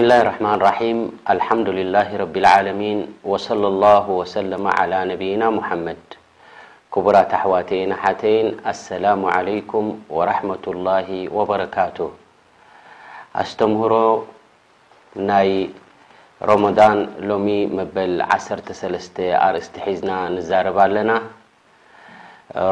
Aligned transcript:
ب 0.00 0.02
ل 0.02 0.12
الርحማن 0.24 0.58
رحيم 0.70 0.98
لحمدلله 1.38 2.08
رب 2.22 2.36
اعلمين 2.52 2.98
وصلى 3.30 3.66
الله 3.74 4.04
وسلم 4.20 4.64
على 4.78 4.98
نና 5.10 5.42
محመድ 5.58 6.00
كቡራ 6.94 7.16
ኣحዋተይ 7.38 7.82
ሓተይን 8.02 8.46
اسلم 8.72 9.20
عليكም 9.36 9.84
وረحمة 10.16 10.64
الله 10.74 11.08
وبرካቱ 11.36 11.98
ኣስተምህሮ 13.42 13.92
ናይ 15.30 15.50
رمضን 16.50 16.98
ሎሚ 17.28 17.48
መበል 17.76 18.12
1 18.38 18.72
እسተ 18.96 19.76
ሒዝና 19.86 20.10
نዛረب 20.36 20.78
ኣለና 20.86 21.10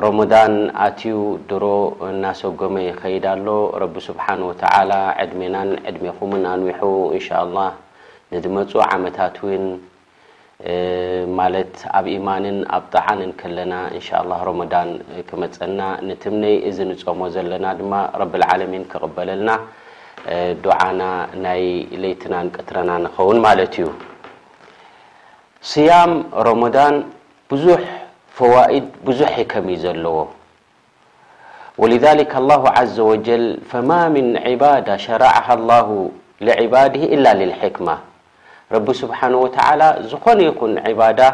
ሮሞዳን 0.02 0.52
ኣትዩ 0.84 1.16
ድሮ 1.50 1.64
እናሰጎመ 2.12 2.74
ይኸይድ 2.88 3.24
ኣሎ 3.32 3.46
ረቢ 3.82 3.94
ስብሓ 4.06 4.26
ወተ 4.48 4.62
ዕድሜናን 5.22 5.70
ዕድሜኹምን 5.88 6.44
ኣንዊሑ 6.52 6.80
እንሻ 7.16 7.28
ላ 7.56 7.66
ንድመፁ 8.32 8.70
ዓመታት 8.94 9.36
እውን 9.42 9.66
ማለት 11.40 11.74
ኣብ 12.00 12.06
ኢማንን 12.14 12.58
ኣብ 12.78 12.84
ጠዓንን 12.94 13.30
ከለና 13.42 13.74
እንሻ 13.98 14.08
ሮሞዳን 14.48 14.90
ክመፀና 15.28 15.80
ንትምነይ 16.08 16.56
እዚ 16.70 16.78
ንፀሞ 16.90 17.20
ዘለና 17.36 17.66
ድማ 17.82 17.92
ረብዓለሚን 18.22 18.84
ክቕበለልና 18.94 19.50
ድዓና 20.66 21.02
ናይ 21.46 21.62
ለይትናን 22.02 22.48
ቀትረና 22.56 22.90
ንኸውን 23.06 23.40
ማለት 23.46 23.72
እዩ 23.80 23.86
ስያም 25.72 26.12
ሮሞዳን 26.48 26.96
ብዙሕ 27.52 27.80
ف 28.38 28.42
بዙح 29.04 29.34
كم 29.50 29.66
ولذلك 31.78 32.36
الله 32.36 32.62
عز 32.68 32.98
وجل 33.00 33.46
فما 33.70 34.08
من 34.08 34.24
عبادة 34.46 34.96
شرعه 34.96 35.48
الله 35.54 36.10
لعباده 36.40 37.02
إلا 37.04 37.34
للحكمة 37.34 37.96
رب 38.72 38.88
سبحانه 39.02 39.36
وتعلى 39.38 39.88
ዝኾن 40.10 40.38
ين 40.46 40.72
عبادة 40.86 41.28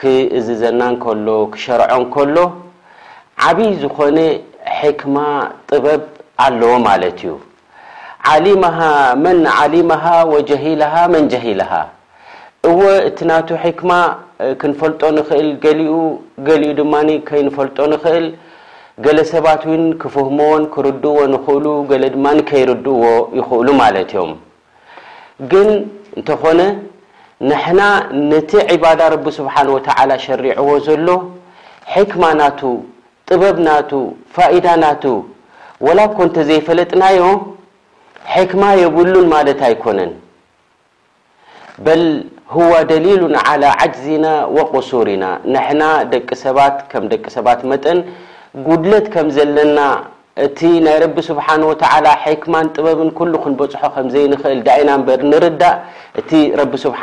كذዘن 0.00 0.80
كل 1.04 1.26
شرع 1.64 1.90
كل 2.16 2.36
عبي 3.44 3.68
ዝኾن 3.84 4.16
حكم 4.78 5.14
طبب 5.72 6.00
الو 6.46 6.72
ملت 6.84 7.20
ዩ 7.28 7.32
علمه 8.30 8.78
من 9.24 9.36
علمها 9.58 10.16
وجهلها 10.32 11.02
من 11.14 11.22
جهلها 11.28 11.82
ت 13.50 13.52
كم 13.80 13.92
ክንፈልጦ 14.60 15.02
ንኽእል 15.16 15.46
ገሊኡ 15.64 15.92
ገሊኡ 16.46 16.70
ድማ 16.78 16.94
ከይንፈልጦ 17.28 17.78
ንኽእል 17.92 18.26
ገለ 19.04 19.18
ሰባት 19.32 19.62
ውን 19.70 19.82
ክፍህሞዎን 20.02 20.62
ክርድእዎ 20.74 21.18
ንኽእሉ 21.34 21.64
ገለ 21.90 22.04
ድማ 22.16 22.26
ከይርድእዎ 22.48 23.04
ይኽእሉ 23.38 23.68
ማለት 23.82 24.10
እዮም 24.14 24.32
ግን 25.52 25.68
እንተኾነ 26.18 26.60
ንሕና 27.48 27.80
ነቲ 28.32 28.50
ዕባዳ 28.76 29.00
ረቢ 29.14 29.26
ስብሓን 29.38 29.68
ወተላ 29.76 30.10
ሸሪዕዎ 30.26 30.68
ዘሎ 30.86 31.08
ሕክማ 31.94 32.24
ናቱ 32.40 32.60
ጥበብ 33.28 33.56
ናቱ 33.66 33.90
ፋኢዳ 34.36 34.66
ናቱ 34.84 35.04
ወላ 35.86 35.98
ኮእንተ 36.16 36.36
ዘይፈለጥናዮ 36.48 37.20
ሕክማ 38.34 38.62
የብሉን 38.82 39.26
ማለት 39.34 39.60
ኣይኮነን 39.68 40.12
هዋ 42.54 42.72
ደሊሉ 42.90 43.22
عل 43.50 43.62
عጅزና 43.82 44.26
وقሱርና 44.56 45.24
ንና 45.54 45.80
ደቂ 46.12 46.28
ሰባት 46.44 46.76
ከ 46.90 47.02
ደቂ 47.12 47.24
ሰባት 47.36 47.60
መጠን 47.70 47.98
ጉድለት 48.66 49.06
ከም 49.14 49.28
ዘለና 49.36 49.78
እቲ 50.46 50.60
ናይ 50.86 50.96
ረ 51.04 51.04
ስብሓه 51.30 51.62
ክማ 52.42 52.54
ጥበብ 52.76 52.98
ل 53.32 53.34
ክንበፅሖ 53.44 53.82
ከዘይክእል 53.96 54.58
ዳና 54.68 54.88
በ 55.06 55.10
ንርዳእ 55.30 55.76
እቲ 56.20 56.30
ረ 56.60 56.62
ስብሓ 56.84 57.00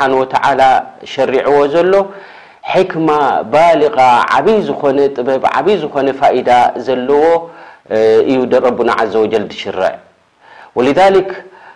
ሸሪعዎ 1.12 1.56
ዘሎ 1.74 1.92
ሕክማ 2.72 3.08
ባلغ 3.54 3.96
ዓበይ 4.34 4.58
ዝኾነ 4.68 4.98
ጥበብ 5.16 5.44
በይ 5.66 5.76
ዝኮነ 5.82 6.08
ፋዳ 6.20 6.48
ዘለዎ 6.86 7.24
እዩ 8.30 8.38
ረ 8.64 8.74
عዘ 9.00 9.12
وጀል 9.24 9.44
ሽርዕ 9.62 9.92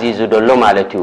ዙ 0.00 0.26
ሎ 0.48 0.54
ማለት 0.64 0.90
እዩ 0.96 1.02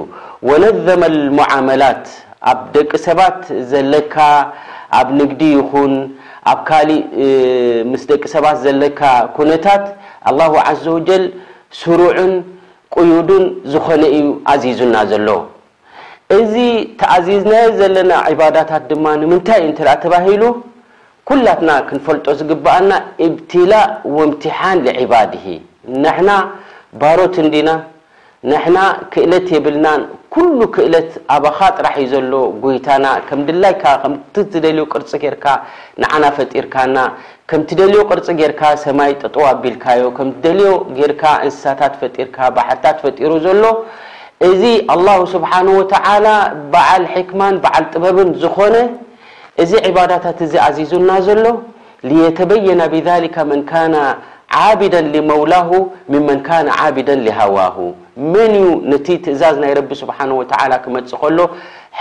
ወነዘመ 0.50 1.04
ሙዓመላት 1.38 2.04
ኣብ 2.52 2.60
ደቂ 2.76 2.92
ሰባት 3.08 3.40
ዘለካ 3.72 4.16
ኣብ 5.00 5.08
ንግዲ 5.20 5.42
ይኹን 5.58 5.94
ኣብ 6.52 6.60
ካሊእ 6.68 7.04
ምስ 7.92 8.04
ደቂ 8.12 8.24
ሰባት 8.36 8.58
ዘለካ 8.66 9.02
ኩነታት 9.38 9.84
ኣ 10.70 10.72
ዘ 10.84 10.86
ወጀል 10.98 11.26
ስሩዑን 11.80 12.34
ቅዩድን 12.96 13.46
ዝኮነ 13.72 14.04
እዩ 14.18 14.28
ኣዚዙና 14.54 14.96
ዘሎ 15.12 15.30
እዚ 16.38 16.54
ተኣዚዝና 17.00 17.56
ዘለና 17.80 18.12
ባዳታት 18.40 18.84
ድማ 18.92 19.06
ንምንታይ 19.22 19.60
እንተ 19.68 19.80
ተባሂሉ 20.06 20.44
ኩላትና 21.30 21.70
ክንፈልጦ 21.88 22.26
ዝግበአና 22.40 22.92
እብትላእ 23.26 23.88
ወምትሓን 24.18 24.78
ዒባድሂ 25.02 25.44
ንና 26.04 26.30
ባሮትዲና 27.02 27.70
ንሕና 28.52 28.78
ክእለት 29.14 29.48
የብልና 29.54 29.88
ኩሉ 30.34 30.60
ክእለት 30.76 31.10
ኣበኻ 31.36 31.58
ጥራሕ 31.78 31.96
ዘሎ 32.12 32.34
ጎይታና 32.64 33.06
ከ 33.28 33.38
ድላይ 33.48 33.74
ከ 33.82 33.86
ደዩ 34.66 34.80
ቅርፂ 34.92 35.12
ጌርካ 35.24 35.46
ና 36.02 36.30
ፈርካና 36.38 36.98
ከም 37.50 37.62
ደ 37.80 37.82
ቅርፂ 38.10 38.28
ጌርካ 38.42 38.62
ሰማይ 38.84 39.12
ጠጠ 39.22 39.36
ኣቢልካዮ 39.52 40.04
ደ 41.00 41.10
ካ 41.22 41.34
እንስሳታ 41.48 41.82
ፈርካሓልታት 42.02 42.98
ፈሩ 43.04 43.32
ዘሎ 43.48 43.64
እዚ 44.52 44.64
ስብሓ 45.34 45.52
በዓል 46.74 47.06
ሕክማ 47.16 47.42
ዓል 47.74 47.86
ጥበብን 47.94 48.32
ዝኾነ 48.44 48.76
እዚ 49.66 49.72
ባዳታት 50.00 50.40
እዚ 50.50 50.54
ዚዙና 50.80 51.10
ዘሎ 51.30 51.46
ተበየና 52.40 52.82
ብ 52.96 53.06
መን 53.52 53.64
ካ 53.72 53.86
ዓዳ 54.66 54.82
መውላ 55.32 55.54
መን 56.14 56.38
ዓቢደ 56.84 57.10
ሃዋ 57.40 57.58
መን 58.34 58.54
ነቲ 58.92 59.08
ትእዛዝ 59.26 59.56
ናይ 59.64 59.72
ስ 60.00 60.06
ክመፅ 60.84 61.12
ከሎ 61.24 61.40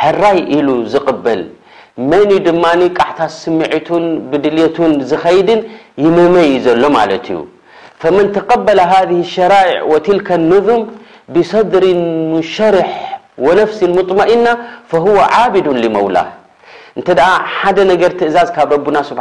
ሕራይ 0.01 0.39
ኢሉ 0.57 0.69
ዝقበል 0.93 1.41
መን 2.11 2.31
ድማ 2.47 2.65
ቃሕታ 2.99 3.19
ስምዒቱን 3.41 4.05
ብድልቱን 4.31 4.93
ዝኸይድን 5.11 5.61
ይመመይ 6.05 6.51
ዘሎ 6.67 6.83
ማለ 6.97 7.11
እዩ 7.21 7.37
መን 8.17 8.27
ተقበለ 8.37 8.81
ሸራئ 9.35 9.71
ትከ 10.07 10.29
ነም 10.53 10.83
ብصድሪ 11.35 11.85
ሸርሕ 12.55 12.91
وነፍሲ 13.45 13.79
ሙطመئና 13.97 14.47
فه 14.91 15.07
بድ 15.55 15.67
لመውላ 15.83 16.19
ሓደ 17.57 17.77
ነገ 17.91 18.03
ትእዛዝ 18.19 18.49
ካ 18.57 18.59
ና 18.97 18.99
ስ 19.09 19.13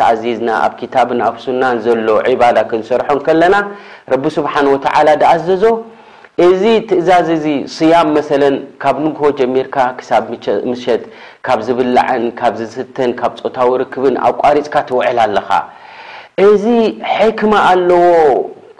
ተዚዝና 0.00 0.48
ኣብ 0.66 0.74
ብ 1.08 1.10
ኣ 1.28 1.32
ሱናን 1.46 1.76
ዘሎ 1.84 2.08
ዳ 2.56 2.60
ክንሰርሖ 2.70 3.08
ለና 3.40 3.56
ኣዘዞ 5.32 5.64
እዚ 6.42 6.62
ትእዛዝ 6.90 7.26
እዙ 7.34 7.46
ስያም 7.74 8.08
መሰለን 8.14 8.54
ካብ 8.82 8.96
ንግሆ 9.04 9.24
ጀሚርካ 9.38 9.76
ክሳብ 9.98 10.22
ምሸት 10.70 11.02
ካብ 11.46 11.58
ዝብላዐን 11.66 12.24
ካብ 12.40 12.54
ዝስተን 12.60 13.10
ካብ 13.20 13.32
ፆታዊ 13.44 13.68
ርክብን 13.82 14.16
ኣቋሪፅካ 14.28 14.74
ትውዕል 14.88 15.18
ኣለኻ 15.26 15.48
እዚ 16.48 16.64
ሕክማ 17.16 17.52
ኣለዎ 17.70 18.06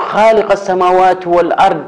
ካሊቀሰማዋት 0.06 1.23
ወልኣርድ 1.37 1.85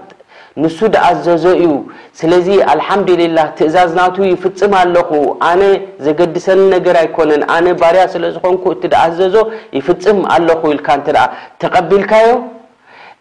ንሱ 0.63 0.79
ደኣዘዞ 0.95 1.45
እዩ 1.63 1.73
ስለዚ 2.21 2.47
አልሓምድልላህ 2.75 3.49
ትእዛዝ 3.59 3.91
ናቱ 4.01 4.17
ይፍፅም 4.33 4.73
ኣለኹ 4.83 5.11
ኣነ 5.51 5.63
ዘገድሰን 6.07 6.61
ነገር 6.75 6.97
ኣይኮነን 7.05 7.43
ኣነ 7.57 7.67
ባርያ 7.81 8.05
ስለ 8.15 8.23
ዝኾንኩ 8.37 8.65
እቲ 8.77 8.83
ደኣዘዞ 8.95 9.35
ይፍፅም 9.81 10.21
ኣለኹ 10.37 10.61
ኢልካ 10.77 10.89
እንትደኣ 11.01 11.27
ተቐቢልካዮ 11.65 12.29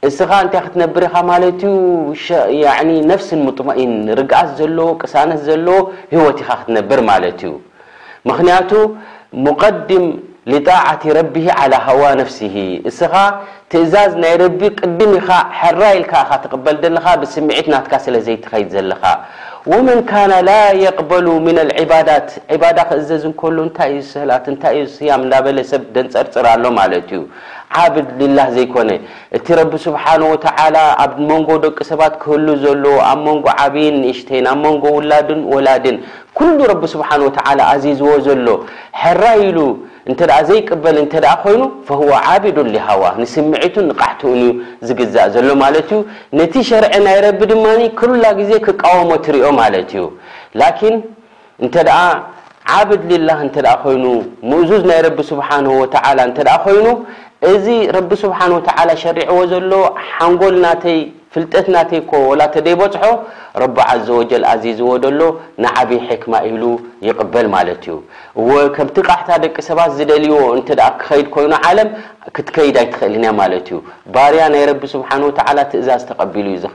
እስኻ 0.08 0.32
ንታይ 0.46 0.62
ክትነብር 0.66 1.04
ኢኻ 1.10 1.16
ማለት 1.32 1.62
ዩ 1.66 1.72
ነፍስን 3.12 3.40
ሙطመኢን 3.48 3.94
ርግኣት 4.20 4.50
ዘለ 4.60 4.78
ቅሳነት 5.02 5.40
ዘለ 5.48 5.68
ህወት 6.14 6.38
ኢኻ 6.44 6.50
ክትነብር 6.62 7.00
ማለት 7.12 7.40
ዩ 7.46 7.50
ምክንያቱ 8.30 8.72
ሙقዲም 9.46 10.06
ሊጣعቲ 10.52 11.04
ረቢ 11.20 11.36
على 11.60 11.78
ሃዋ 11.86 12.02
ነፍሲ 12.22 12.42
እስኻ 12.90 13.14
ትእዛዝ 13.72 14.12
ናይ 14.24 14.34
ረቢ 14.44 14.60
ቅድም 14.80 15.12
ኢኻ 15.20 15.30
ራ 15.80 15.82
ይል 15.96 16.04
ትበል 16.44 16.78
ካ 17.04 17.08
ብስምዒት 17.22 17.68
ናትካ 17.74 17.94
ስለዘይተኸድ 18.06 18.68
ዘለኻ 18.76 19.04
ወመን 19.72 20.00
ካና 20.10 20.32
ላ 20.48 20.52
የቅበሉ 20.82 21.28
ምና 21.46 21.60
ልዒባዳት 21.70 22.28
ባዳ 22.62 22.78
ክእዘዝ 22.90 23.24
ንከሎ 23.30 23.58
እንታይ 23.68 23.90
ዩ 23.94 23.96
ዝሰላት 24.08 24.46
እንታይ 24.52 24.76
ዩ 24.80 24.82
ዝስያም 24.90 25.22
እዳበለ 25.28 25.58
ሰብ 25.72 25.84
ደንፀርፅርኣሎ 25.96 26.64
ማለት 26.80 27.08
እዩ 27.16 27.22
ዓብድ 27.80 28.10
ልላህ 28.20 28.46
ዘይኮነ 28.58 28.90
እቲ 29.38 29.48
ረቢ 29.60 29.72
ስብሓንه 29.88 30.26
ወተዓላ 30.34 30.76
ኣብ 31.06 31.14
መንጎ 31.32 31.50
ደቂ 31.66 31.78
ሰባት 31.92 32.14
ክህሉ 32.22 32.48
ዘሎ 32.66 32.86
ኣብ 33.10 33.20
መንጎ 33.30 33.46
ዓብይን 33.66 33.98
ንእሽተይን 34.04 34.46
ኣብ 34.52 34.60
መንጎ 34.68 34.84
ውላድን 34.98 35.42
ወላድን 35.56 35.98
ኩሉ 36.38 36.58
ረቢ 36.74 36.84
ስብሓን 36.96 37.22
ወተ 37.30 37.38
ኣዚዝዎ 37.72 38.14
ዘሎ 38.30 38.48
ሕራ 39.04 39.24
ኢሉ 39.48 39.58
እተ 40.12 40.22
ዘይቅበል 40.48 40.98
እተ 41.04 41.14
ኮይኑ 41.44 41.62
ዋ 42.10 42.18
ዓቢዱ 42.32 42.58
ሊሃዋ 42.74 43.04
ንስምዒቱ 43.22 43.76
ንቃሕትኡን 43.90 44.42
ዝግዛእ 44.88 45.28
ዘሎ 45.36 45.48
ማለት 45.64 45.90
እዩ 45.96 46.00
ነቲ 46.40 46.54
ሸርዐ 46.70 46.92
ናይ 47.08 47.18
ረቢ 47.26 47.40
ድማ 47.52 47.66
ኩላ 48.00 48.26
ግዜ 48.40 48.52
ክቃወሞ 48.68 49.10
ትሪኦ 49.26 49.48
ማለት 49.62 49.90
እዩ 49.96 50.04
ላኪን 50.62 50.96
እንተ 51.64 51.76
ዓብድ 52.76 53.02
ሊላህ 53.12 53.40
እተ 53.48 53.58
ኮይኑ 53.86 54.06
ምእዙዝ 54.52 54.84
ናይ 54.92 55.00
ረቢ 55.08 55.20
ስብሓን 55.32 55.66
ወተ 55.82 55.96
እተ 56.30 56.40
ኮይኑ 56.66 56.86
እዚ 57.54 57.66
ረቢ 57.98 58.12
ስብሓን 58.26 58.52
ወተ 58.58 58.68
ሸሪዐዎ 59.06 59.40
ዘሎ 59.54 59.72
ሓንጎል 60.12 60.56
ናተይ 60.66 61.00
ፍጠ 61.36 61.54
ይ 61.68 62.00
ፅ 62.10 63.02
ዝዎ 64.08 64.42
ሎ 65.20 65.24
ብይ 65.90 66.00
ክማ 66.22 66.34
ኢሉ 66.50 66.64
ይقበል 67.08 67.48
ዩ 68.50 68.52
ከምቲ 68.76 68.98
ሕታ 69.10 69.30
ደቂ 69.44 69.56
ሰባት 69.70 69.92
ዝደዎ 69.98 70.24
ክከድ 71.02 71.28
ኮይኑ 71.36 71.52
ትከድ 72.48 72.78
ይእል 73.14 74.16
ርያ 74.34 74.46
ይ 74.60 75.60
ትእዛዝ 75.72 76.02
ተቢ 76.10 76.34
ድ 76.46 76.48
ذ 76.64 76.66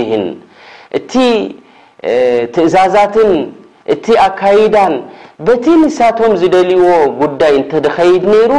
ትእዛዛትን 2.55 3.31
እቲ 3.93 4.07
ኣካይዳን 4.27 4.95
በቲ 5.47 5.65
ንሳቶም 5.83 6.33
ዝደልይዎ 6.41 6.89
ጉዳይ 7.23 7.55
እተተኸይድ 7.61 8.23
ነይሩ 8.33 8.53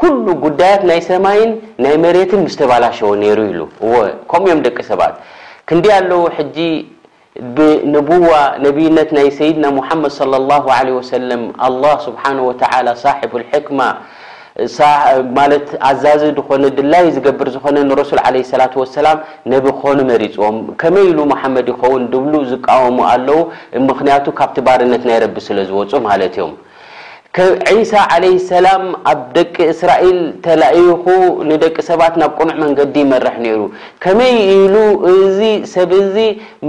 ኩሉ 0.00 0.26
ጉዳያት 0.44 0.82
ናይ 0.90 1.00
ሰማይን 1.08 1.50
ናይ 1.84 1.94
መሬትን 2.04 2.42
ዝተባላሸዎ 2.52 3.10
ነይሩ 3.22 3.38
ከምዮም 4.30 4.60
ደቂ 4.66 4.76
ሰባት 4.90 5.14
ክንዲ 5.68 5.84
ኣለዉ 5.96 6.22
ሕጂ 6.36 6.56
ብንቡዋ 7.56 8.30
ነብይነት 8.64 9.10
ናይ 9.16 9.28
ሰይድና 9.38 9.64
ሙሓመድ 9.78 10.12
ص 10.18 10.20
ه 10.76 11.02
ሰለም 11.12 11.42
ስብሓ 12.06 12.24
ተ 12.60 12.64
ሳ 13.02 13.12
ሕክማ 13.52 13.80
ማለት 15.38 15.66
ኣዛዝ 15.88 16.22
ድኾነ 16.38 16.62
ድላይ 16.78 17.04
ዝገብር 17.16 17.48
ዝኾነ 17.54 17.76
ንሮሱል 17.90 18.20
ዓለ 18.28 18.34
ሰላት 18.52 18.72
ወሰላም 18.82 19.18
ነብ 19.52 19.64
ክኾኑ 19.76 19.98
መሪፅዎም 20.10 20.56
ከመይ 20.80 21.06
ኢሉ 21.10 21.18
መሓመድ 21.32 21.66
ይኸውን 21.72 22.02
ድብሉ 22.14 22.34
ዝቃወሙ 22.52 22.98
ኣለዉ 23.12 23.38
ምክንያቱ 23.90 24.26
ካብቲ 24.40 24.56
ባርነት 24.68 25.04
ናይ 25.10 25.18
ረቢ 25.24 25.36
ስለ 25.48 25.58
ዝወፁ 25.70 25.92
ማለት 26.08 26.34
እዮም 26.38 26.52
ዒሳ 27.72 27.92
ዓለ 28.14 28.24
ሰላም 28.50 28.84
ኣብ 29.10 29.18
ደቂ 29.34 29.56
እስራኤል 29.72 30.16
ተላይኹ 30.46 31.04
ንደቂ 31.50 31.76
ሰባት 31.88 32.14
ናብ 32.20 32.32
ቁኑዕ 32.38 32.56
መንገዲ 32.62 32.96
መርሕ 33.10 33.34
ነይሩ 33.44 33.60
ከመይ 34.04 34.32
ኢብሉ 34.54 34.74
እዚ 35.10 35.38
ሰብ 35.74 35.90
እዚ 35.98 36.16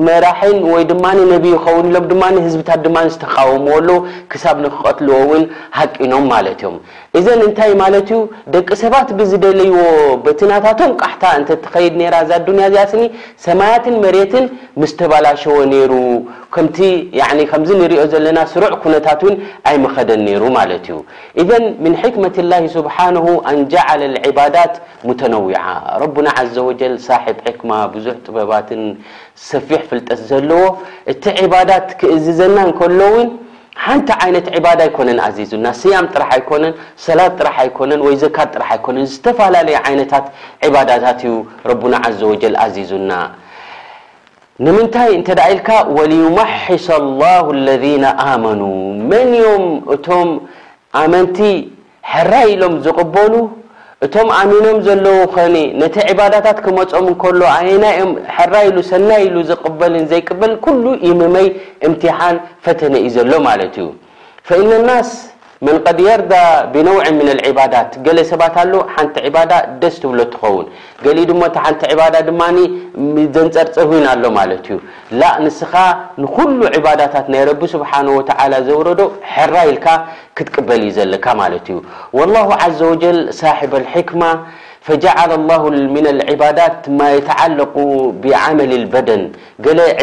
መራሕን 0.08 0.58
ወይ 0.74 0.84
ድማ 0.92 1.06
ንነብ 1.20 1.46
ይኸውንሎም 1.54 2.06
ድማ 2.12 2.24
ንህዝብታት 2.36 2.82
ድማ 2.86 2.98
ዝተቃወምዎሎ 3.16 3.90
ክሳብ 4.34 4.60
ንክቀትልዎ 4.66 5.18
እውን 5.26 5.44
ሓቂኖም 5.80 6.28
ማለት 6.34 6.62
እዮም 6.62 6.76
እዘን 7.20 7.40
እንታይ 7.48 7.74
ማለት 7.84 8.10
እዩ 8.14 8.20
ደቂ 8.58 8.70
ሰባት 8.84 9.10
ብዝደለይዎ 9.18 9.80
በትናታቶም 10.28 10.94
ቃሕታ 11.02 11.24
እንተ 11.40 11.50
ተኸይድ 11.66 11.96
ነራ 12.04 12.16
እዛ 12.28 12.32
ኣዱንያ 12.42 12.68
እዚኣ 12.72 12.86
ስኒ 12.94 13.04
ሰማያትን 13.48 13.98
መሬትን 14.06 14.46
ምስ 14.84 14.94
ተባላሸዎ 15.02 15.58
ነይሩ 15.74 15.92
ከምቲ 16.56 16.78
ከምዚ 17.52 17.70
ንሪኦ 17.82 18.04
ዘለና 18.16 18.40
ስሩዕ 18.54 18.72
ኩነታት 18.84 19.22
እውን 19.26 19.36
ኣይመኸደን 19.70 20.22
ነይሩ 20.30 20.42
ማ 20.56 20.60
ምن 21.84 21.94
ሕክመة 22.02 22.38
ላه 22.52 22.62
ስብሓ 22.76 22.96
ንጃ 23.60 23.74
عባዳት 24.28 24.74
مተነዊع 25.10 25.66
ረና 26.02 26.28
ዘ 26.56 26.60
ሳብ 27.08 27.38
ሕክማ 27.46 27.72
ብዙ 27.94 28.06
ጥበባት 28.26 28.70
ሰፊሕ 29.50 29.82
ፍልጠት 29.90 30.20
ዘለዎ 30.30 30.64
እቲ 31.12 31.24
ባዳት 31.54 31.88
ክእዝዘና 32.00 32.58
ከሎ 32.80 33.00
ውን 33.14 33.28
ሓንቲ 33.84 34.10
ይነት 34.30 34.48
ባዳ 34.66 34.80
ይኮነን 34.90 35.20
ኣዙና 35.28 35.66
ስያም 35.82 36.06
ጥራ 36.14 36.24
ኮነ 36.50 36.64
ሰላት 37.06 37.34
ጥራ 37.40 37.48
ኮነ 37.78 37.92
ወይ 38.08 38.16
ዘካት 38.24 38.50
ጥራ 38.56 38.68
ነ 38.96 39.06
ዝተፈላለዩ 39.14 39.76
ነት 40.00 40.14
ባዳታት 40.74 41.20
ዩ 41.30 41.34
ዘ 42.42 42.54
ዚዙና 42.76 43.12
ንምንታይ 44.66 45.10
እንተ 45.18 45.30
ዳ 45.38 45.42
ኢልካ 45.54 45.70
ወልዩመሓሰ 45.98 46.88
ላሁ 47.22 47.46
ለذና 47.68 48.06
ኣመኑ 48.32 48.62
መን 49.12 49.32
ዮም 49.44 49.64
እቶም 49.96 50.30
ኣመንቲ 51.02 51.40
ሕራይ 52.12 52.46
ኢሎም 52.56 52.76
ዝቕበሉ 52.86 53.34
እቶም 54.06 54.28
ኣሚኖም 54.40 54.78
ዘለዉ 54.88 55.18
ኸኒ 55.36 55.56
ነቲ 55.82 55.96
ዕባዳታት 56.12 56.60
ክመፆም 56.66 57.08
እከሎ 57.14 57.42
ኣነናኦም 57.56 58.12
ሕራይኢሉ 58.36 58.78
ሰናይ 58.92 59.22
ኢሉ 59.28 59.36
ዝቕበልን 59.50 60.06
ዘይቅበል 60.12 60.54
ኩሉ 60.68 60.84
ኢምመይ 61.10 61.48
እምትሓን 61.88 62.38
ፈተነ 62.66 62.94
እዩ 63.08 63.14
ዘሎ 63.18 63.32
ማለት 63.50 63.76
እዩ 63.84 63.90
ኢነ 64.62 64.72
ናስ 64.90 65.10
መን 65.66 65.78
قድ 65.88 66.00
የርዳ 66.08 66.34
ብነوع 66.74 67.04
ن 67.18 67.20
لعባዳት 67.40 67.92
ገ 68.06 68.08
ሰባት 68.32 68.56
ኣሎ 68.62 68.74
ሓንቲ 68.94 69.16
ዳ 69.36 69.54
ደስ 69.82 69.96
ትብሎ 70.04 70.20
ትኸውን 70.34 70.66
ሊ 71.16 71.18
ድሞ 71.30 71.42
ሓቲ 71.64 71.82
ድማ 72.28 72.42
ዘንፀርፀው 73.36 73.92
ኣሎ 74.14 74.24
ዩ 74.70 74.76
ንስኻ 75.46 75.74
ንل 76.62 76.78
ባዳታት 76.86 77.28
ናይ 77.34 77.44
ስሓه 77.74 78.58
ዘረዶ 78.68 79.00
ራ 79.54 79.56
ኢልካ 79.72 79.88
ክትቅበል 80.38 80.82
ዩ 80.88 80.90
ዘለካ 80.98 81.26
ዩ 82.18 82.22
لله 82.28 82.48
ዘ 82.80 82.82
و 82.90 82.94
ሳ 83.40 83.42
لክማ 83.96 84.24
فل 84.86 85.06
ل 86.04 86.08
لعዳት 86.20 86.82
ማ 87.00 87.02
ተዓلق 87.28 87.76
ብعመል 88.22 88.74
በደን 88.94 89.24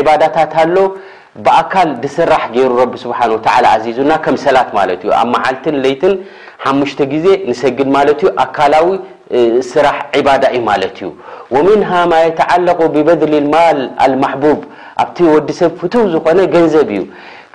ባዳታት 0.06 0.52
ኣሎ 0.64 0.76
ብኣካል 1.44 1.88
ድስራሕ 2.04 2.42
ገይሩ 2.54 2.72
ብ 2.92 2.96
ስ 3.02 3.08
ዚዙና 3.86 4.10
ከምሰላት 4.24 4.68
ማት 4.78 4.88
ዩ 5.06 5.10
ኣብ 5.20 5.28
መዓልትን 5.34 5.76
ለትን 5.84 6.14
ሓሙሽ 6.64 6.92
ዜ 7.24 7.26
ንሰግድ 7.50 7.88
ማት 7.96 8.22
ዩ 8.24 8.28
ኣካላዊ 8.44 8.86
ስራሕ 9.70 9.98
ባዳ 10.26 10.44
ማለት 10.68 10.96
እዩ 11.00 11.08
وምنሃማ 11.54 12.12
የተዓለق 12.26 12.80
ብበድሊማል 12.94 13.78
لማحبوብ 14.12 14.58
ኣብቲ 15.02 15.16
ወዲ 15.34 15.48
ሰብ 15.60 15.70
ፍቱ 15.80 15.92
ዝኮነ 16.12 16.38
ገንዘብ 16.54 16.88
እዩ 16.96 17.00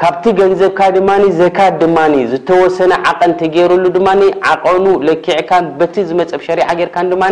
ካብቲ 0.04 0.24
ገንዘብካ 0.40 0.80
ድማ 0.96 1.10
ዘካት 1.42 1.74
ድማ 1.82 1.98
ዝተወሰነ 2.32 2.94
ዓቐን 3.10 3.32
ተገይሩሉ 3.42 3.84
ድማ 3.98 4.08
ዓቀኑ 4.52 4.86
ለክዕካን 5.08 5.66
በቲ 5.80 5.94
ዝመፀብ 6.10 6.42
ሸሪ 6.48 6.60
ጌርካ 6.80 6.96
ድማ 7.12 7.24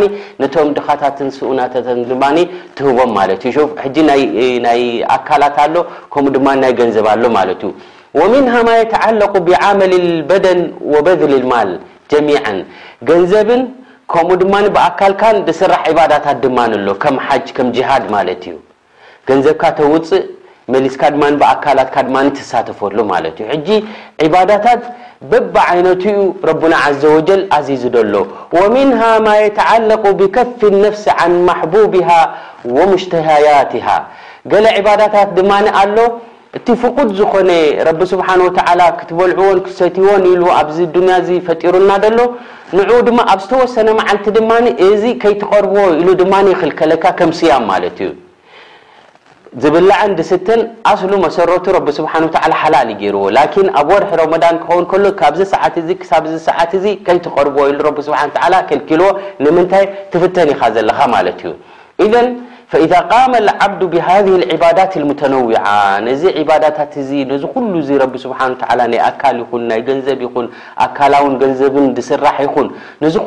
ነቶም 0.41 0.69
ድኻታትን 0.77 1.29
ኡና 1.49 1.59
ድ 1.73 1.97
ትህቦም 2.77 3.13
ይ 3.49 4.81
ኣካላት 5.17 5.57
ሎ 5.73 5.83
ከ 6.15 6.25
ናይ 6.63 6.73
ገንዘብ 6.79 7.07
ሎ 7.23 7.31
ወሚንሃማ 8.19 8.69
የተዓለ 8.79 9.19
ብዓመል 9.49 9.95
በደን 10.29 10.61
ወበል 10.95 11.33
ማል 11.51 11.69
ጀሚ 12.13 12.29
ገንዘብን 13.09 13.61
ከምኡ 14.13 14.37
ድማ 14.43 14.53
ብኣካልካን 14.77 15.37
ብስራሕ 15.49 15.83
ባዳታት 15.99 16.39
ድማ 16.45 16.57
ሎ 16.87 16.91
ጅ 17.05 17.87
ሃድ 17.89 18.37
ካፅእ 19.63 20.21
መሊስካ 20.73 21.03
ድማ 21.13 21.23
ብኣካላትካ 21.41 21.95
ድማ 22.07 22.17
ተሳተፈሉ 22.37 22.97
ማት 23.11 23.37
ዩ 23.41 23.45
ሕጂ 23.53 23.67
ባዳታት 24.33 24.83
በብ 25.31 25.55
ዓይነትዩ 25.69 26.17
ረና 26.49 26.75
ዘ 27.01 27.03
ወጀል 27.15 27.41
ዚዙ 27.67 27.83
ደሎ 27.95 28.13
ወምንሃ 28.57 29.01
ማ 29.25 29.33
የተዓለق 29.43 30.03
ብከፍ 30.19 30.59
ነፍሲ 30.85 31.05
عን 31.21 31.33
ማحቡብሃ 31.49 32.07
وሙሽተሃያትሃ 32.77 33.87
ገለ 34.51 34.65
ዕባዳታት 34.79 35.29
ድማ 35.37 35.51
ኣሎ 35.81 35.97
እቲ 36.57 36.67
ፍቁድ 36.83 37.09
ዝኾነ 37.19 37.51
ረቢ 37.87 38.01
ስብሓ 38.13 38.27
ክትበልዕዎን 39.01 39.59
ክሰትዎን 39.67 40.23
ሉ 40.39 40.43
ኣብዚ 40.59 40.77
ድንያ 40.95 41.19
ፈጢሩና 41.47 41.91
ደሎ 42.05 42.17
ን 42.77 43.05
ድማ 43.09 43.19
ኣብ 43.33 43.39
ዝተወሰነ 43.43 43.89
መዓልቲ 44.01 44.25
ድማ 44.39 44.51
እዚ 44.89 45.03
ከይትቐርብዎ 45.21 45.83
ኢሉ 46.01 46.09
ድማ 46.23 46.33
ይኽልከለካ 46.53 47.05
ከም 47.19 47.31
ስያም 47.39 47.65
ማለት 47.71 47.97
እዩ 48.03 48.09
ስ 49.51 49.63
ፍ 49.73 49.79
ل 49.83 50.07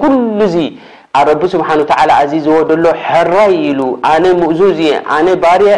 ራ 0.09 1.03
ኣብ 1.18 1.26
ረቢ 1.30 1.42
ስብሓን 1.52 1.80
ወ 1.80 1.85
ተዓ 1.90 2.00
ኣዝ 2.21 2.33
ዝዎደሎ 2.44 2.85
ሕራይ 3.09 3.52
ኢሉ 3.68 3.80
ኣነ 4.12 4.25
ምእዙዝ 4.40 4.78
እየ 4.87 4.94
ኣነ 5.16 5.26
ባርያ 5.42 5.73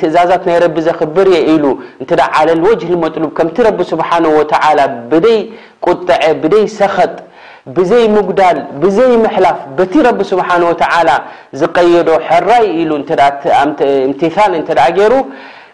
ትእዛዛት 0.00 0.42
ናይ 0.48 0.56
ረቢ 0.64 0.76
ዘኽብር 0.88 1.28
የ 1.34 1.38
ኢሉ 1.54 1.64
እንተ 2.02 2.10
ዓለል 2.38 2.60
ወጅ 2.68 2.80
ዝመጥሉ 2.90 3.24
ከምቲ 3.38 3.56
ረቢ 3.68 3.78
ስብሓንه 3.92 4.30
ወተዓላ 4.38 4.80
ብደይ 5.12 5.38
ቁጠዐ 5.86 6.22
ብደይ 6.42 6.64
ሰኸጥ 6.78 7.14
ብዘይ 7.76 8.04
ምጉዳል 8.16 8.58
ብዘይ 8.82 9.12
ምሕላፍ 9.24 9.56
በቲ 9.78 9.94
ረቢ 10.08 10.18
ስብሓንه 10.32 10.66
ወተዓ 10.72 10.92
ዝቀየዶ 11.60 12.08
ሕራይ 12.28 12.64
ኢሉ 12.80 12.90
እምትፋል 13.00 14.52
እንተ 14.60 14.70
ገይሩ 14.98 15.14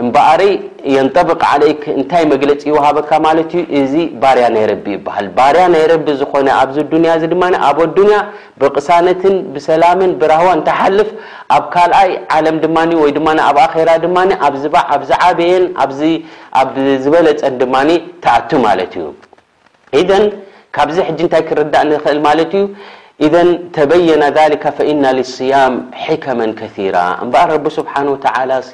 እምበኣሪ 0.00 0.42
የንጠበቕ 0.94 1.40
ዓለይክ 1.54 1.80
እንታይ 1.96 2.22
መግለፂ 2.30 2.60
ይወሃበካ 2.68 3.10
ማለት 3.26 3.50
እዩ 3.56 3.62
እዚ 3.80 3.94
ባርያ 4.22 4.44
ናይረቢ 4.54 4.86
ይበሃል 4.94 5.26
ባርያ 5.38 5.64
ናይረቢ 5.74 6.06
ዝኮነ 6.20 6.48
ኣብዚ 6.60 6.76
ዱንያ 6.92 7.14
ድማ 7.32 7.42
ኣብ 7.70 7.78
ኣዱንያ 7.86 8.18
ብቕሳነትን 8.60 9.34
ብሰላምን 9.54 10.12
ብራህዋን 10.22 10.62
ተሓልፍ 10.68 11.10
ኣብ 11.56 11.64
ካልኣይ 11.74 12.10
ዓለም 12.36 12.56
ድማኒ 12.64 12.90
ወይ 13.02 13.12
ድማ 13.18 13.28
ኣብ 13.48 13.58
ኣኼራ 13.66 13.90
ድማ 14.06 14.16
ኣብዝዕ 14.48 14.74
ኣብዝዓበየን 14.96 15.66
ኣብዝበለፀን 16.62 17.54
ድማኒ 17.64 17.90
ተኣቱ 18.24 18.50
ማለት 18.66 18.94
እዩ 19.00 19.06
ኢደን 20.02 20.26
ካብዚ 20.76 20.96
ሕጂ 21.10 21.20
እንታይ 21.26 21.42
ክርዳእ 21.48 21.84
ንኽእል 21.90 22.18
ማለት 22.28 22.52
እዩ 22.60 22.64
ذ 23.32 23.36
ተበና 23.76 24.22
صያም 25.34 25.74
ከመ 26.24 26.40
ከثራ 26.60 26.96
እ 27.24 27.70
ስብሓ 27.76 27.94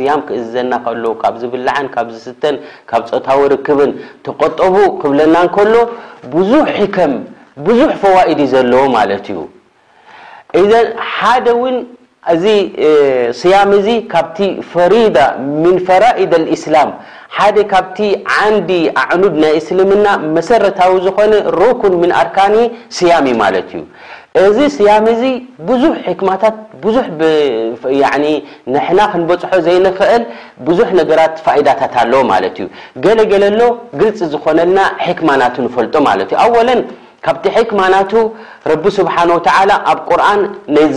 ያ 0.08 0.14
ክእዘና 0.28 0.72
ከ 0.84 0.94
ካ 1.22 1.32
ዝብልዓን 1.42 1.86
ካ 1.94 2.04
ዝስተን 2.14 2.56
ካ 2.90 3.00
ፀታዊ 3.10 3.40
ርክን 3.52 3.90
ተቆጠቡ 4.28 4.74
ክብለና 5.00 5.36
ከሎ 5.56 5.74
ብዙ 6.34 6.50
ብዙ 7.66 7.78
ፈኢድ 8.02 8.40
ዘለዎ 8.54 8.82
ማ 8.96 9.04
እዩ 10.60 10.68
ሓደ 11.16 11.46
ውን 11.62 11.76
እዚ 12.34 12.44
صያም 13.40 13.70
ዚ 13.86 13.90
ካቲ 14.12 14.38
ፈሪ 14.72 14.94
ፈራኢድ 15.88 16.32
እስላም 16.56 16.88
ሓደ 17.36 17.56
ካብቲ 17.72 17.98
ዓንዲ 18.36 18.70
ኣዕኑድ 19.02 19.34
ናይ 19.42 19.52
እስልምና 19.60 20.06
መሰረታዊ 20.36 20.92
ዝኮነ 21.06 21.34
ክን 21.82 22.12
ኣርካን 22.20 22.54
صያም 22.98 23.26
ማት 23.40 23.56
እዩ 23.60 23.82
እዚ 24.44 24.58
ስያም 24.74 25.06
ዚ 25.20 25.24
ብዙሕ 25.68 25.94
ሕክማታት 26.08 26.56
ብዙ 26.82 26.96
ንሕና 28.72 29.00
ክንበፅሖ 29.12 29.50
ዘይንክእል 29.66 30.22
ብዙሕ 30.66 30.88
ነገራት 31.00 31.34
ፋኢዳታት 31.44 31.94
ኣለዎ 32.02 32.20
ማለት 32.32 32.56
እዩ 32.62 32.66
ገለገለ 33.04 33.44
ሎ 33.58 33.62
ግልፂ 34.00 34.18
ዝኮነልና 34.32 34.78
ሕክማናት 35.06 35.54
ንፈልጡ 35.64 35.94
ማለት 36.08 36.28
እዩ 36.34 36.38
ኣወለን 36.44 36.80
ካብቲ 37.26 37.44
ሕክማናቱ 37.56 38.12
ረቢ 38.72 38.84
ስብሓ 38.98 39.16
ኣብ 39.90 39.98
ቁርን 40.10 40.42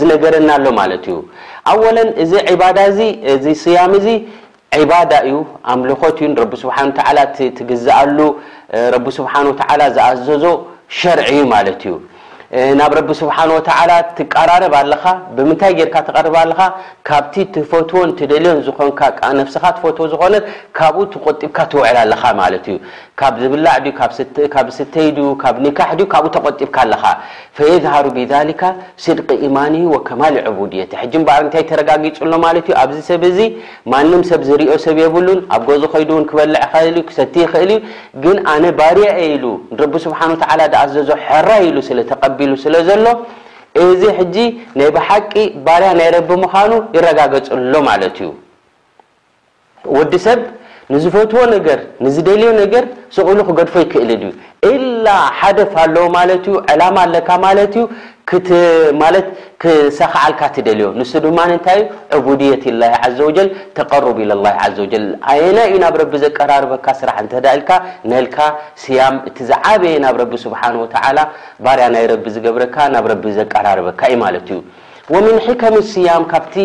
ዝነገረናኣሎ 0.00 0.66
ማለት 0.80 1.04
እዩ 1.10 1.16
ኣወለን 1.72 2.10
እዚ 2.24 2.32
ዳእዚ 2.78 3.46
ስያም 3.64 3.94
ዚ 4.06 4.08
ዕባዳ 4.82 5.12
እዩ 5.28 5.36
ኣምልኮት 5.74 6.16
ዩረቢ 6.26 6.52
ስሓ 6.64 6.76
ትግዝኣሉ 7.58 8.18
ረቢ 8.96 9.06
ስብሓተ 9.18 9.60
ዝኣዘዞ 9.96 10.44
ሸርዒ 11.00 11.28
ዩ 11.40 11.42
ማለት 11.56 11.80
እዩ 11.88 11.94
ናብ 12.78 12.94
ረቢ 12.96 13.10
ስብሓን 13.20 13.50
ወላ 13.56 13.92
ትቀራርብ 14.16 14.74
ኣለካ 14.80 15.04
ብምንታይ 15.36 15.72
ጌርካ 15.78 15.94
ተርኣለካ 16.06 16.60
ካብቲ 17.08 17.34
ፎቶን 17.70 18.10
ደልዮን 18.32 18.58
ዝኮንካ 18.66 19.00
ፍስካ 19.48 19.64
ፎ 19.82 20.08
ዝኮነ 20.12 20.34
ካብኡ 20.78 21.00
ተቆብካ 21.12 21.58
ትውዕል 21.74 21.98
ኣለካ 22.02 22.24
ማት 22.40 22.52
እዩ 22.72 22.76
ካብ 23.20 23.34
ዝብላዕ 23.42 23.86
ካብ 24.00 24.10
ስተይ 24.18 24.46
ካብ 25.44 25.56
ካሕ 25.78 25.96
ካብኡ 26.14 26.26
ተቆብካ 26.36 26.76
ኣካ 26.96 27.04
ፈየዝሃሩ 27.56 28.04
ብካ 28.18 28.62
ስድቂ 29.04 29.28
ኢማን 29.48 29.74
ወከማሊ 29.94 30.34
ዕቡድት 30.50 30.92
ሕጂበር 31.00 31.40
ንታይ 31.48 31.64
ተረጋጊፅሎማ 31.72 32.44
ኣብዚ 32.82 32.98
ሰብ 33.10 33.24
እዚ 33.30 33.40
ማንም 33.94 34.22
ሰብ 34.32 34.40
ዝርኦ 34.50 34.76
ሰብ 34.86 34.96
የብሉን 35.04 35.40
ኣብ 35.56 35.64
ጎዝ 35.70 35.82
ኮይ 35.94 36.04
ክበልዕ 36.32 36.62
ክሰቲ 37.08 37.34
ይክእልዩ 37.46 37.80
ግን 38.24 38.36
ኣነ 38.54 38.64
ባርያ 38.80 39.10
ኢሉ 39.30 39.44
ስ 40.06 41.08
ዞ 41.08 41.12
ራ 41.48 41.50
ኢሉ 41.68 41.78
ስለ 42.62 42.74
ዘሎ 42.88 43.06
እዚ 43.84 44.02
ሕጂ 44.18 44.36
ናይ 44.78 44.88
ብሓቂ 44.96 45.32
ባልያ 45.66 45.90
ናይ 45.98 46.08
ረቢ 46.16 46.30
ምዃኑ 46.44 46.72
ይረጋገፀሎ 46.96 47.74
ማለት 47.90 48.16
እዩ 48.24 48.28
ወዲ 49.98 50.12
ሰብ 50.26 50.40
ንዝፈትዎ 50.92 51.42
ነገር 51.54 51.78
ንዝደልዮ 52.04 52.48
ነገር 52.62 52.84
ስቑሉ 53.16 53.38
ክገድፎ 53.48 53.74
ይክእልል 53.84 54.16
እዩ 54.28 54.30
ኢላ 54.76 55.06
ሓደፍ 55.38 55.72
ኣለዎ 55.84 56.04
ማለት 56.18 56.44
እዩ 56.50 56.56
ዕላማ 56.74 56.96
ኣለካ 57.06 57.28
ማለት 57.46 57.74
እዩ 57.80 57.84
ማለት 59.02 59.26
ክሰኽዓልካ 59.62 60.40
ት 60.54 60.56
ደልዮ 60.66 60.86
ንሱ 60.98 61.12
ድማ 61.24 61.38
ንታይ 61.50 61.78
ዩ 61.82 61.84
ዑቡድየት 62.16 62.62
ላ 62.80 62.82
ዘ 63.16 63.18
ወጀል 63.28 63.48
ተቀርብ 63.76 64.18
ኢ 64.24 64.24
ላ 64.30 64.46
ዘ 64.74 64.78
ወጀል 64.84 65.04
ኣየና 65.32 65.58
እዩ 65.68 65.74
ናብ 65.84 65.94
ረቢ 66.02 66.12
ዘቀራርበካ 66.24 66.86
ስራሕ 67.00 67.16
እንተዳአልካ 67.24 67.70
ነልካ 68.12 68.36
ስያም 68.82 69.16
እቲ 69.28 69.36
ዝዓበየ 69.50 69.94
ናብ 70.04 70.16
ረቢ 70.22 70.32
ስብሓን 70.46 70.74
ወተ 70.82 70.94
ባርያ 71.64 71.86
ናይ 71.94 72.04
ረቢ 72.12 72.24
ዝገብረካ 72.36 72.76
ናብ 72.94 73.06
ረቢ 73.12 73.24
ዘቀራርበካ 73.38 74.00
ዩ 74.14 74.16
ማለት 74.24 74.46
እዩ 74.54 74.58
ወምን 75.14 75.36
ሕከም 75.46 75.76
ስያም 75.92 76.24
ካብቲ 76.32 76.56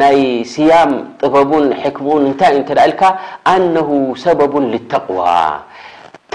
ናይ 0.00 0.18
ስያም 0.54 0.90
ጥበቡን 1.22 1.66
ሕክሙን 1.82 2.22
እንታይ 2.30 2.50
እዩ 2.54 2.62
ተዳአልካ 2.70 3.02
ኣነሁ 3.52 3.88
ሰበቡን 4.24 4.64
ልተቅዋ 4.74 5.20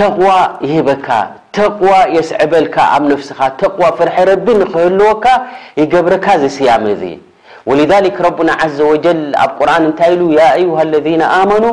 ተقዋ 0.02 0.26
ይህበካ 0.70 1.08
ተقዋ 1.58 1.92
የስዕበልካ 2.16 2.76
ኣብ 2.96 3.04
ነፍስኻ 3.12 3.40
ተقዋ 3.62 3.84
ፍርሒ 4.00 4.16
ረቢ 4.30 4.46
ንኽህልወካ 4.60 5.26
ይገብረካ 5.82 6.26
ዝስያም 6.44 6.84
እዙ 6.94 7.02
ወልذሊክ 7.70 8.18
ረቡና 8.26 8.50
ዘ 8.76 8.80
ወጀል 8.92 9.22
ኣብ 9.44 9.52
ቁርን 9.60 9.84
እንታይ 9.90 10.12
ኢሉ 10.16 10.22
ያ 10.38 10.42
አዩሃ 10.58 10.78
ለذና 10.92 11.24
ኣመኑ 11.40 11.66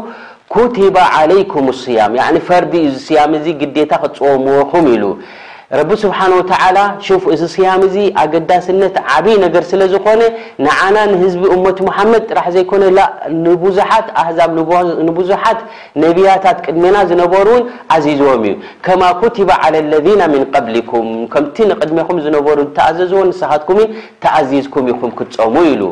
ኩትባ 0.54 0.96
ዓለይኩም 1.18 1.66
ስያም 1.82 2.14
ፈርዲ 2.48 2.72
እዩ 2.84 2.88
ዝስያም 2.96 3.32
እዙ 3.38 3.46
ግዴታ 3.62 3.92
ክፀወምዎኹም 4.04 4.86
ኢሉ 4.94 5.04
ረቢ 5.78 5.90
ስብሓን 6.02 6.32
ወተላ 6.38 6.76
ፍ 7.22 7.22
እዚ 7.34 7.42
ስያም 7.54 7.82
ዙ 7.94 8.00
ኣገዳስነት 8.22 8.96
ዓብይ 9.12 9.34
ነገር 9.44 9.62
ስለ 9.70 9.80
ዝኮነ 9.92 10.22
ንዓና 10.64 10.96
ንህዝቢ 11.12 11.42
እመት 11.56 11.78
መሓመድ 11.88 12.22
ጥራሕ 12.30 12.46
ዘይኮነ 12.56 12.82
ንብዙሓት 13.46 14.08
ኣህዛብ 14.22 14.50
ንብዙሓት 15.08 15.60
ነቢያታት 16.04 16.58
ቅድሜና 16.66 16.96
ዝነበሩን 17.10 17.62
ዓዚዝዎም 17.96 18.42
እዩ 18.48 18.54
ከማ 18.86 19.02
ኩትባ 19.20 19.50
ዓ 19.62 19.72
ለذና 19.92 20.22
ምንقብሊኩም 20.34 21.08
ከምቲ 21.34 21.56
ንቅድሜኹም 21.70 22.18
ዝነበሩ 22.26 22.58
ተኣዘዝዎ 22.78 23.20
ንሰኻትኩም 23.30 23.78
ተኣዚዝኩም 24.24 24.84
ኢኹም 24.94 25.10
ክትፀሙ 25.20 25.54
ኢሉ 25.72 25.82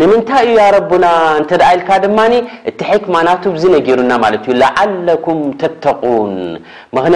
ንምንታይ 0.00 0.44
እዩ 0.48 0.54
ያ 0.60 0.66
ረቡና 0.78 1.04
እንተደኢልካ 1.40 1.90
ድማ 2.06 2.18
እቲ 2.70 2.78
ሕክማናቱ 2.92 3.44
ዝነጊሩና 3.62 4.12
ማለት 4.24 4.42
እዩ 4.48 4.54
ላዓለኩም 4.62 5.40
ተተቁንክን 5.60 7.14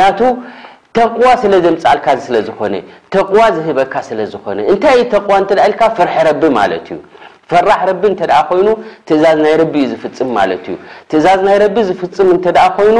ተቕዋ 0.99 1.29
ስለ 1.43 1.53
ዘምፃልካ 1.65 2.07
ስለ 2.27 2.35
ዝኾነ 2.47 2.75
ተቕዋ 3.15 3.41
ዝህበካ 3.57 3.95
ስለ 4.09 4.19
ዝኮነ 4.33 4.59
እንታይዩ 4.73 5.03
ተቕዋ 5.15 5.35
እንተደ 5.43 5.59
ኢልካ 5.69 5.83
ፍርሒ 5.97 6.15
ረቢ 6.29 6.43
ማለት 6.59 6.87
እዩ 6.95 6.99
ፈራሕ 7.51 7.81
ረቢ 7.91 8.03
እንተደኣ 8.11 8.41
ኮይኑ 8.49 8.69
ትእዛዝ 9.09 9.39
ናይ 9.45 9.55
ረቢ 9.63 9.75
እዩ 9.85 9.87
ዝፍፅም 9.93 10.29
ማለት 10.39 10.65
እዩ 10.71 10.77
ትእዛዝ 11.11 11.41
ናይ 11.49 11.57
ረቢ 11.65 11.77
ዝፍፅም 11.89 12.29
እንተደኣ 12.35 12.65
ኮይኑ 12.79 12.97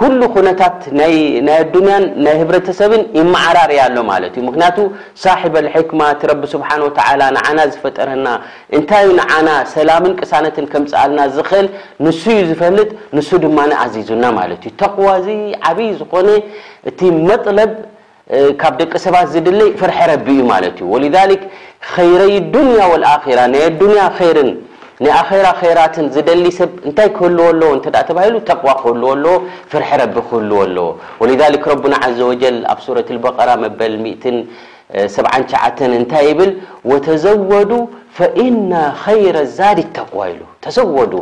ኩሉ 0.00 0.20
ኩነታት 0.34 0.76
ናይ 0.98 1.14
ኣዱንያን 1.56 2.04
ናይ 2.24 2.34
ህብረተሰብን 2.42 3.02
ይመዓራርያ 3.18 3.80
ኣሎ 3.88 3.96
ማለት 4.10 4.32
እዩ 4.38 4.42
ምክንያቱ 4.48 4.78
ሳሕበልሕክማ 5.24 6.02
ረቢ 6.30 6.42
ስብሓ 6.52 6.68
ወተ 6.84 6.98
ንዓና 7.36 7.58
ዝፈጠረና 7.72 8.28
እንታይዩ 8.78 9.08
ንዓና 9.20 9.48
ሰላምን 9.74 10.12
ቅሳነትን 10.20 10.66
ከምፅኣልና 10.74 11.20
ዝክእል 11.36 11.68
ንሱ 12.06 12.22
ዩ 12.38 12.40
ዝፈልጥ 12.50 12.88
ንሱ 13.18 13.28
ድማ 13.44 13.58
ኣዚዙና 13.84 14.24
ማለት 14.38 14.62
እዩ 14.70 14.72
ተقዋዚ 14.84 15.26
ዓብይ 15.72 15.90
ዝኮነ 16.00 16.28
እቲ 16.92 17.00
መጥለብ 17.28 17.72
ካብ 18.62 18.74
ደቂ 18.80 18.92
ሰባት 19.06 19.28
ዝድለይ 19.34 19.70
ፍርሐ 19.82 19.98
ረቢ 20.12 20.26
እዩ 20.38 20.42
ማለት 20.54 20.76
እዩ 20.80 20.88
ወሊ 20.94 21.06
ኸይረይ 21.92 22.34
ዱንያ 22.56 22.80
ኣራ 23.12 23.40
ናይ 23.52 23.62
ኣዱንያ 23.70 24.00
ይርን 24.28 24.50
ኣራ 25.08 25.60
ራት 25.78 25.96
ዝደሊ 26.14 26.44
ሰብ 26.56 26.72
እንታይ 26.88 27.08
ክህልዎ 27.16 27.46
ለዎ 27.60 27.70
ተ 27.84 27.86
ተሂሉ 28.08 28.34
ተقዋ 28.50 28.68
ክህልዎ 28.80 29.08
ኣለዎ 29.16 29.34
ፍርሒ 29.70 29.88
ረቢ 30.00 30.14
ክህልዎ 30.28 30.58
ኣለዎ 30.64 30.86
ولذ 31.20 31.42
ረبና 31.72 31.94
عዘ 32.04 32.18
وጀል 32.30 32.56
ኣብ 32.72 32.78
ሱረة 32.86 33.08
ابራ 33.18 33.48
መበል79 33.62 35.78
እንታይ 36.00 36.24
ይብል 36.30 36.50
وተዘወዱ 36.90 37.72
ፈإና 38.16 38.72
ኸረ 39.02 39.36
ዛዲ 39.58 39.78
ተقዋ 39.98 40.18
ተዘወዱ 40.64 41.12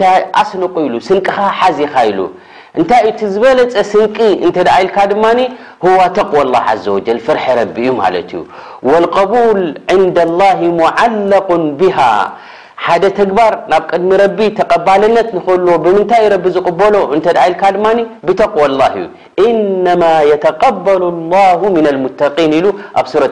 ታይ 0.00 0.16
ኣስነቁ 0.40 0.74
ሉ 0.92 0.94
ስንቅኻ 1.08 1.36
ሓዚካ 1.58 1.94
ኢሉ 2.08 2.18
ታይ 2.90 3.06
ዝበ 3.34 3.44
ስን 3.92 4.10
ተ 4.16 4.18
ዩ 4.46 4.50
ب 11.80 11.92
ه 12.86 12.96
ደ 13.04 13.08
ግባር 13.28 13.54
ብ 13.66 14.62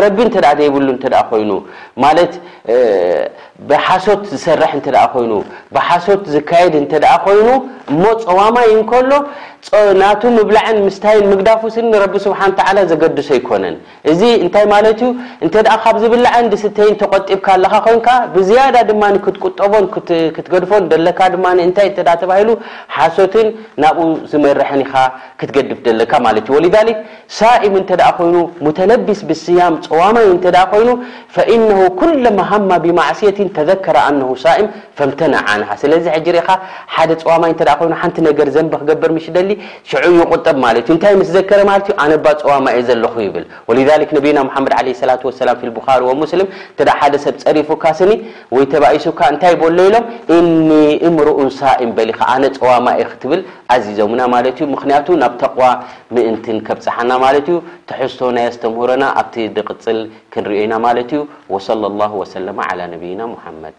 ረቢ 0.03 0.17
እተ 0.29 0.35
ዘይብሉ 0.59 0.87
እተ 0.97 1.05
ኮይኑ 1.31 1.51
ማለት 2.03 2.33
ብሓሶት 3.69 4.21
ዝሰርሕ 4.31 4.71
ተ 4.85 4.89
ኮይኑ 5.13 5.31
ብሓሶት 5.75 6.21
ዝካየድ 6.35 6.75
እተ 6.81 6.93
ኮይኑ 7.25 7.47
እሞ 7.91 8.03
ፀዋማይ 8.25 8.69
እከሎ 8.81 9.11
ናቱ 10.01 10.21
ምብላዕን 10.37 10.77
ምስታይን 10.87 11.25
ምግዳፉስ 11.31 11.75
ረቢ 12.03 12.15
ስብሓ 12.25 12.39
ዘገድሶ 12.91 13.29
ኣይኮነን 13.37 13.75
እዚ 14.11 14.21
እንታይ 14.43 14.65
ማለት 14.73 15.01
እንተ 15.45 15.55
ካብ 15.83 15.95
ዝብላዓን 16.03 16.45
ድስተይን 16.53 16.95
ተቆጢብካ 17.01 17.47
ኣለካ 17.57 17.73
ኮይንካ 17.87 18.07
ብዝያዳ 18.35 18.75
ድማ 18.89 19.03
ክትቁጠቦን 19.27 19.85
ክትገድፎን 20.37 20.83
ካ 21.19 21.29
ድማንታይ 21.35 21.89
ተባሂሉ 22.23 22.49
ሓሶትን 22.97 23.47
ናብኡ 23.83 24.05
ዝመርሐን 24.33 24.81
ኢኻ 24.85 24.93
ክትገድፍ 25.41 25.79
ደለካ 25.87 26.13
ማት 26.25 26.47
ዩ 26.53 26.57
ወ 26.57 26.67
ሳኢም 27.39 27.75
እተ 27.81 27.89
ኮይኑ 28.17 28.37
ሙተለቢስ 28.65 29.19
ብስያም 29.29 29.75
ይኑ 31.51 31.69
ሃማ 32.51 32.69
ብማስት 32.83 33.37
ተዘረ 33.57 33.97
ሳም 34.43 34.63
ፈምተ 34.97 35.21
ስለዚ 35.81 36.05
ደ 36.35 36.37
ፀዋማ 37.23 37.43
ዘን 38.55 38.67
ክገብር 38.81 39.11
ሽደሊ 39.25 39.49
ሽ 39.91 39.93
ይጠታዘረ 40.17 41.75
ፀዋማ 42.43 42.65
ለ 42.77 42.79
ይል 42.79 42.85
ና 43.77 43.79
ድ 44.67 44.69
ም 46.19 46.21
ደ 46.79 46.81
ሰብ 47.23 47.35
ፀሪፉካስኒ 47.45 48.11
ወይተይሱካ 48.55 49.19
ታይ 49.41 49.53
ሎ 49.59 49.61
ሎም 49.93 50.03
እኒ 50.37 50.69
እምርኡን 51.07 51.49
ሳ 51.59 51.61
በሊካ 51.97 52.19
ነ 52.43 52.45
ፀዋማ 52.63 52.87
ክትብል 53.11 53.41
ዚሙና 53.99 54.21
ክን 54.57 54.69
ናብ 55.23 55.33
ተقዋ 55.43 55.63
ምእንት 56.15 56.45
ከብፅሓና 56.67 57.11
ተሶ 57.89 58.17
ናዝተረና 58.37 59.03
ልክንርኦና 59.97 60.73
ማለት 60.85 61.09
እዩ 61.15 61.21
وصل 61.53 61.81
الله 61.91 62.11
وሰለ 62.21 62.47
على 62.69 62.83
ነብይና 62.93 63.21
مሐመድ 63.33 63.75